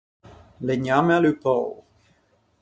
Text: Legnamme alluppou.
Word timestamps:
Legnamme 0.61 1.13
alluppou. 1.13 1.67